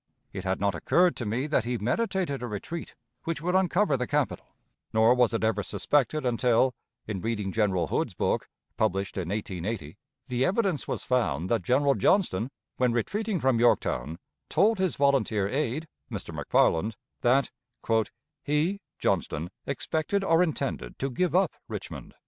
It 0.33 0.45
had 0.45 0.59
not 0.59 0.73
occurred 0.73 1.15
to 1.17 1.27
me 1.27 1.45
that 1.45 1.63
he 1.63 1.77
meditated 1.77 2.41
a 2.41 2.47
retreat 2.47 2.95
which 3.25 3.39
would 3.39 3.53
uncover 3.53 3.95
the 3.95 4.07
capital, 4.07 4.55
nor 4.91 5.13
was 5.13 5.31
it 5.31 5.43
ever 5.43 5.61
suspected 5.61 6.25
until, 6.25 6.73
in 7.05 7.21
reading 7.21 7.51
General 7.51 7.85
Hood's 7.85 8.15
book, 8.15 8.49
published 8.77 9.15
in 9.15 9.29
1880, 9.29 9.97
the 10.25 10.43
evidence 10.43 10.87
was 10.87 11.03
found 11.03 11.49
that 11.51 11.61
General 11.61 11.93
Johnston, 11.93 12.49
when 12.77 12.93
retreating 12.93 13.39
from 13.39 13.59
Yorktown, 13.59 14.17
told 14.49 14.79
his 14.79 14.95
volunteer 14.95 15.47
aide, 15.47 15.87
Mr. 16.11 16.33
McFarland, 16.33 16.95
that 17.19 17.51
"he 18.41 18.81
[Johnston] 18.97 19.51
expected 19.67 20.23
or 20.23 20.41
intended 20.41 20.97
to 20.97 21.11
give 21.11 21.35
up 21.35 21.51
Richmond." 21.67 22.15